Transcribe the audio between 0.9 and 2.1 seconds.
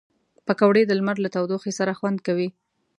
لمر له تودوخې سره